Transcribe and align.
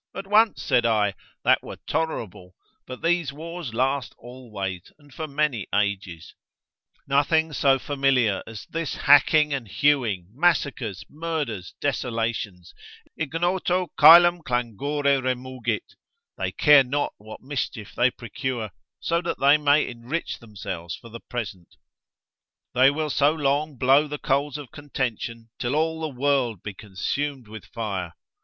At 0.15 0.25
once, 0.25 0.63
said 0.63 0.83
I, 0.83 1.13
that 1.43 1.61
were 1.61 1.77
tolerable, 1.85 2.55
but 2.87 3.03
these 3.03 3.31
wars 3.31 3.71
last 3.71 4.15
always, 4.17 4.91
and 4.97 5.13
for 5.13 5.27
many 5.27 5.67
ages; 5.75 6.33
nothing 7.07 7.53
so 7.53 7.77
familiar 7.77 8.41
as 8.47 8.65
this 8.65 8.95
hacking 8.95 9.53
and 9.53 9.67
hewing, 9.67 10.29
massacres, 10.33 11.05
murders, 11.07 11.75
desolations—ignoto 11.79 13.89
coelum 13.95 14.41
clangore 14.41 15.21
remugit, 15.21 15.93
they 16.35 16.51
care 16.51 16.83
not 16.83 17.13
what 17.19 17.41
mischief 17.43 17.93
they 17.93 18.09
procure, 18.09 18.71
so 18.99 19.21
that 19.21 19.39
they 19.39 19.55
may 19.59 19.87
enrich 19.87 20.39
themselves 20.39 20.95
for 20.95 21.09
the 21.09 21.19
present; 21.19 21.75
they 22.73 22.89
will 22.89 23.11
so 23.11 23.31
long 23.31 23.77
blow 23.77 24.07
the 24.07 24.17
coals 24.17 24.57
of 24.57 24.71
contention, 24.71 25.51
till 25.59 25.75
all 25.75 26.01
the 26.01 26.09
world 26.09 26.63
be 26.63 26.73
consumed 26.73 27.47
with 27.47 27.65
fire. 27.65 28.13